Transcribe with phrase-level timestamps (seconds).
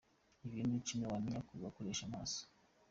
[0.47, 2.41] Ibintu icumi wamenya ku bakoresha imoso.